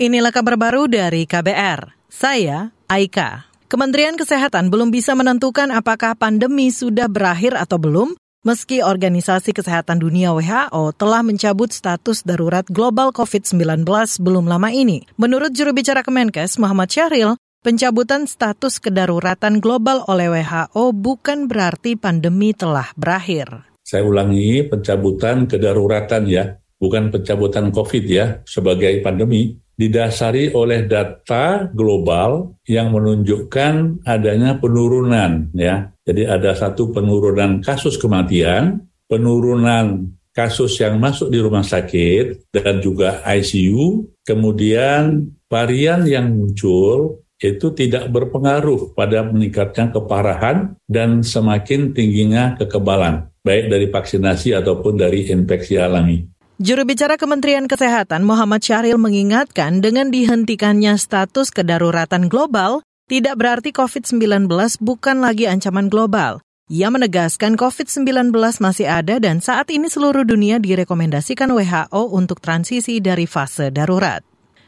Inilah 0.00 0.32
kabar 0.32 0.56
baru 0.56 0.88
dari 0.88 1.28
KBR. 1.28 1.92
Saya 2.08 2.72
Aika. 2.88 3.52
Kementerian 3.68 4.16
Kesehatan 4.16 4.72
belum 4.72 4.88
bisa 4.88 5.12
menentukan 5.12 5.68
apakah 5.68 6.16
pandemi 6.16 6.72
sudah 6.72 7.04
berakhir 7.04 7.52
atau 7.52 7.76
belum, 7.76 8.16
meski 8.40 8.80
Organisasi 8.80 9.52
Kesehatan 9.52 10.00
Dunia 10.00 10.32
WHO 10.32 10.96
telah 10.96 11.20
mencabut 11.20 11.68
status 11.68 12.24
darurat 12.24 12.64
global 12.72 13.12
COVID-19 13.12 13.84
belum 14.24 14.48
lama 14.48 14.72
ini. 14.72 15.04
Menurut 15.20 15.52
juru 15.52 15.76
bicara 15.76 16.00
Kemenkes 16.00 16.56
Muhammad 16.56 16.88
Syahril, 16.88 17.36
pencabutan 17.60 18.24
status 18.24 18.80
kedaruratan 18.80 19.60
global 19.60 20.08
oleh 20.08 20.32
WHO 20.32 20.96
bukan 20.96 21.44
berarti 21.44 22.00
pandemi 22.00 22.56
telah 22.56 22.88
berakhir. 22.96 23.68
Saya 23.84 24.08
ulangi, 24.08 24.64
pencabutan 24.64 25.44
kedaruratan 25.44 26.24
ya, 26.24 26.56
bukan 26.80 27.12
pencabutan 27.12 27.68
COVID 27.68 28.04
ya, 28.08 28.40
sebagai 28.48 29.04
pandemi 29.04 29.60
didasari 29.80 30.52
oleh 30.52 30.84
data 30.84 31.64
global 31.72 32.60
yang 32.68 32.92
menunjukkan 32.92 34.04
adanya 34.04 34.60
penurunan 34.60 35.48
ya. 35.56 35.88
Jadi 36.04 36.28
ada 36.28 36.52
satu 36.52 36.92
penurunan 36.92 37.64
kasus 37.64 37.96
kematian, 37.96 38.84
penurunan 39.08 40.12
kasus 40.36 40.76
yang 40.84 41.00
masuk 41.00 41.32
di 41.32 41.40
rumah 41.40 41.64
sakit 41.64 42.52
dan 42.52 42.84
juga 42.84 43.24
ICU, 43.24 44.04
kemudian 44.20 45.32
varian 45.48 46.04
yang 46.04 46.28
muncul 46.28 47.24
itu 47.40 47.72
tidak 47.72 48.12
berpengaruh 48.12 48.92
pada 48.92 49.24
meningkatnya 49.24 49.88
keparahan 49.96 50.76
dan 50.84 51.24
semakin 51.24 51.96
tingginya 51.96 52.52
kekebalan, 52.60 53.32
baik 53.40 53.72
dari 53.72 53.86
vaksinasi 53.88 54.52
ataupun 54.60 55.00
dari 55.00 55.32
infeksi 55.32 55.80
alami. 55.80 56.20
Juru 56.60 56.84
bicara 56.84 57.16
Kementerian 57.16 57.64
Kesehatan 57.64 58.20
Muhammad 58.20 58.60
Syahril 58.60 59.00
mengingatkan 59.00 59.80
dengan 59.80 60.12
dihentikannya 60.12 61.00
status 61.00 61.48
kedaruratan 61.48 62.28
global, 62.28 62.84
tidak 63.08 63.40
berarti 63.40 63.72
COVID-19 63.72 64.44
bukan 64.84 65.24
lagi 65.24 65.48
ancaman 65.48 65.88
global. 65.88 66.44
Ia 66.68 66.92
menegaskan 66.92 67.56
COVID-19 67.56 68.36
masih 68.60 68.92
ada 68.92 69.16
dan 69.16 69.40
saat 69.40 69.72
ini 69.72 69.88
seluruh 69.88 70.20
dunia 70.28 70.60
direkomendasikan 70.60 71.48
WHO 71.48 72.12
untuk 72.12 72.44
transisi 72.44 73.00
dari 73.00 73.24
fase 73.24 73.72
darurat. 73.72 74.20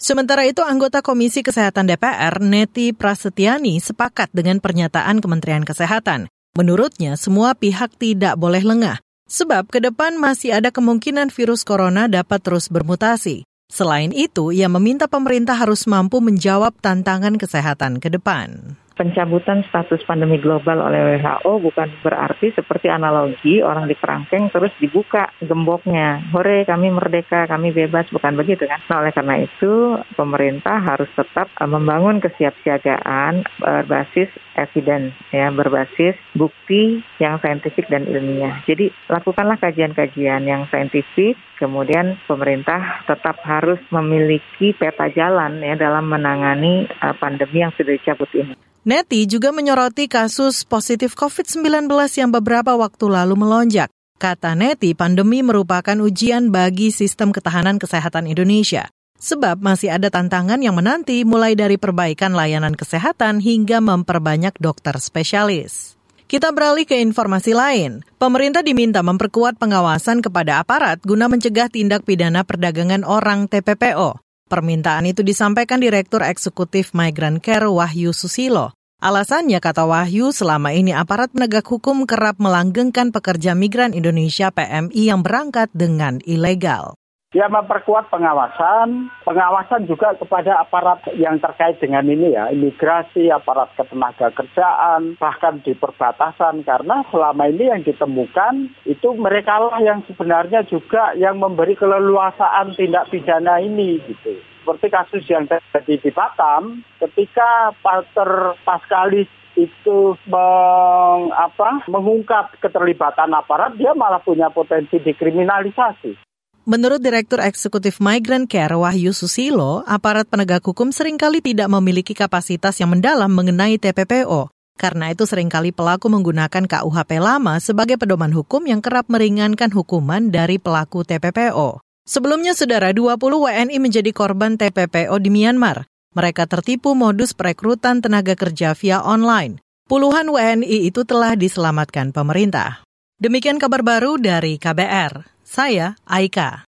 Sementara 0.00 0.48
itu, 0.48 0.64
anggota 0.64 1.04
Komisi 1.04 1.44
Kesehatan 1.44 1.84
DPR, 1.84 2.40
Neti 2.40 2.96
Prasetyani, 2.96 3.76
sepakat 3.76 4.32
dengan 4.32 4.56
pernyataan 4.56 5.20
Kementerian 5.20 5.68
Kesehatan. 5.68 6.32
Menurutnya, 6.56 7.20
semua 7.20 7.52
pihak 7.52 7.92
tidak 8.00 8.40
boleh 8.40 8.64
lengah 8.64 9.03
Sebab 9.24 9.72
ke 9.72 9.80
depan 9.80 10.20
masih 10.20 10.60
ada 10.60 10.68
kemungkinan 10.68 11.32
virus 11.32 11.64
corona 11.64 12.06
dapat 12.06 12.44
terus 12.44 12.68
bermutasi. 12.68 13.48
Selain 13.72 14.12
itu, 14.12 14.52
ia 14.52 14.68
meminta 14.68 15.08
pemerintah 15.08 15.56
harus 15.56 15.88
mampu 15.88 16.20
menjawab 16.20 16.76
tantangan 16.84 17.40
kesehatan 17.40 17.98
ke 17.98 18.12
depan 18.12 18.76
pencabutan 18.94 19.66
status 19.66 20.06
pandemi 20.06 20.38
global 20.38 20.86
oleh 20.86 21.18
WHO 21.18 21.52
bukan 21.60 21.90
berarti 22.00 22.54
seperti 22.54 22.86
analogi 22.86 23.58
orang 23.60 23.90
di 23.90 23.98
kerangkeng 23.98 24.50
terus 24.54 24.70
dibuka 24.78 25.30
gemboknya. 25.42 26.22
Hore 26.30 26.62
kami 26.62 26.94
merdeka, 26.94 27.50
kami 27.50 27.74
bebas, 27.74 28.06
bukan 28.14 28.38
begitu 28.38 28.66
kan? 28.70 28.78
Nah 28.86 29.02
oleh 29.02 29.12
karena 29.12 29.42
itu 29.42 29.98
pemerintah 30.14 30.78
harus 30.78 31.10
tetap 31.18 31.50
uh, 31.58 31.68
membangun 31.68 32.22
kesiapsiagaan 32.22 33.42
berbasis 33.58 34.30
evidence 34.54 35.14
ya, 35.34 35.50
berbasis 35.50 36.14
bukti 36.38 37.02
yang 37.18 37.42
saintifik 37.42 37.90
dan 37.90 38.06
ilmiah. 38.06 38.62
Jadi 38.64 38.94
lakukanlah 39.10 39.58
kajian-kajian 39.58 40.46
yang 40.46 40.70
saintifik, 40.70 41.34
kemudian 41.58 42.14
pemerintah 42.30 43.02
tetap 43.10 43.42
harus 43.42 43.82
memiliki 43.90 44.70
peta 44.78 45.10
jalan 45.10 45.58
ya 45.58 45.74
dalam 45.74 46.06
menangani 46.06 46.86
uh, 47.02 47.14
pandemi 47.18 47.66
yang 47.66 47.74
sudah 47.74 47.98
dicabut 47.98 48.30
ini. 48.38 48.63
Neti 48.84 49.24
juga 49.24 49.48
menyoroti 49.48 50.12
kasus 50.12 50.68
positif 50.68 51.16
COVID-19 51.16 51.88
yang 52.20 52.28
beberapa 52.28 52.76
waktu 52.76 53.08
lalu 53.08 53.32
melonjak. 53.32 53.88
Kata 54.20 54.52
Neti, 54.52 54.92
pandemi 54.92 55.40
merupakan 55.40 55.96
ujian 56.04 56.52
bagi 56.52 56.92
sistem 56.92 57.32
ketahanan 57.32 57.80
kesehatan 57.80 58.28
Indonesia. 58.28 58.92
Sebab 59.16 59.64
masih 59.64 59.88
ada 59.88 60.12
tantangan 60.12 60.60
yang 60.60 60.76
menanti 60.76 61.24
mulai 61.24 61.56
dari 61.56 61.80
perbaikan 61.80 62.36
layanan 62.36 62.76
kesehatan 62.76 63.40
hingga 63.40 63.80
memperbanyak 63.80 64.52
dokter 64.60 65.00
spesialis. 65.00 65.96
Kita 66.28 66.52
beralih 66.52 66.84
ke 66.84 67.00
informasi 67.00 67.56
lain. 67.56 68.04
Pemerintah 68.20 68.60
diminta 68.60 69.00
memperkuat 69.00 69.56
pengawasan 69.56 70.20
kepada 70.20 70.60
aparat 70.60 71.00
guna 71.00 71.32
mencegah 71.32 71.72
tindak 71.72 72.04
pidana 72.04 72.44
perdagangan 72.44 73.00
orang 73.08 73.48
TPPO. 73.48 74.20
Permintaan 74.44 75.08
itu 75.08 75.24
disampaikan 75.24 75.80
Direktur 75.80 76.20
Eksekutif 76.20 76.92
Migrant 76.92 77.40
Care 77.40 77.64
Wahyu 77.64 78.12
Susilo. 78.12 78.76
Alasannya, 79.04 79.60
kata 79.60 79.84
Wahyu, 79.84 80.32
selama 80.32 80.72
ini 80.72 80.96
aparat 80.96 81.28
penegak 81.28 81.68
hukum 81.68 82.08
kerap 82.08 82.40
melanggengkan 82.40 83.12
pekerja 83.12 83.52
migran 83.52 83.92
Indonesia 83.92 84.48
PMI 84.48 85.12
yang 85.12 85.20
berangkat 85.20 85.68
dengan 85.76 86.24
ilegal. 86.24 86.96
Ya 87.34 87.50
memperkuat 87.50 88.14
pengawasan, 88.14 89.10
pengawasan 89.26 89.90
juga 89.90 90.14
kepada 90.14 90.54
aparat 90.62 91.02
yang 91.18 91.42
terkait 91.42 91.82
dengan 91.82 92.06
ini 92.06 92.30
ya, 92.30 92.46
imigrasi, 92.54 93.26
aparat 93.26 93.74
ketenaga 93.74 94.30
kerjaan, 94.30 95.18
bahkan 95.18 95.58
di 95.66 95.74
perbatasan 95.74 96.62
karena 96.62 97.02
selama 97.10 97.50
ini 97.50 97.74
yang 97.74 97.82
ditemukan 97.82 98.70
itu 98.86 99.08
mereka 99.18 99.58
lah 99.58 99.82
yang 99.82 100.06
sebenarnya 100.06 100.62
juga 100.70 101.10
yang 101.18 101.42
memberi 101.42 101.74
keleluasaan 101.74 102.78
tindak 102.78 103.10
pidana 103.10 103.58
ini 103.58 103.98
gitu. 104.06 104.38
Seperti 104.62 104.86
kasus 104.94 105.26
yang 105.26 105.50
terjadi 105.50 106.06
di 106.06 106.10
Batam, 106.14 106.86
ketika 107.02 107.74
Pater 107.82 108.54
Paskalis 108.62 109.26
itu 109.58 110.14
meng, 110.30 111.34
apa, 111.34 111.82
mengungkap 111.90 112.62
keterlibatan 112.62 113.34
aparat, 113.34 113.74
dia 113.74 113.90
malah 113.90 114.22
punya 114.22 114.54
potensi 114.54 115.02
dikriminalisasi. 115.02 116.33
Menurut 116.64 116.96
Direktur 117.04 117.44
Eksekutif 117.44 118.00
Migrant 118.00 118.48
Care 118.48 118.72
Wahyu 118.72 119.12
Susilo, 119.12 119.84
aparat 119.84 120.24
penegak 120.32 120.64
hukum 120.64 120.96
sering 120.96 121.20
kali 121.20 121.44
tidak 121.44 121.68
memiliki 121.68 122.16
kapasitas 122.16 122.80
yang 122.80 122.96
mendalam 122.96 123.28
mengenai 123.28 123.76
TPPO. 123.76 124.48
Karena 124.80 125.12
itu 125.12 125.28
sering 125.28 125.52
kali 125.52 125.76
pelaku 125.76 126.08
menggunakan 126.08 126.64
KUHP 126.64 127.20
lama 127.20 127.60
sebagai 127.60 128.00
pedoman 128.00 128.32
hukum 128.32 128.64
yang 128.64 128.80
kerap 128.80 129.12
meringankan 129.12 129.68
hukuman 129.76 130.32
dari 130.32 130.56
pelaku 130.56 131.04
TPPO. 131.04 131.84
Sebelumnya, 132.08 132.56
saudara 132.56 132.96
20 132.96 133.20
WNI 133.20 133.76
menjadi 133.76 134.08
korban 134.16 134.56
TPPO 134.56 135.20
di 135.20 135.28
Myanmar. 135.28 135.84
Mereka 136.16 136.48
tertipu 136.48 136.96
modus 136.96 137.36
perekrutan 137.36 138.00
tenaga 138.00 138.32
kerja 138.40 138.72
via 138.72 139.04
online. 139.04 139.60
Puluhan 139.84 140.32
WNI 140.32 140.88
itu 140.88 141.04
telah 141.04 141.36
diselamatkan 141.36 142.08
pemerintah. 142.08 142.80
Demikian 143.20 143.60
kabar 143.60 143.84
baru 143.84 144.16
dari 144.16 144.56
KBR. 144.56 145.33
Saya 145.54 145.94
Aika. 146.02 146.66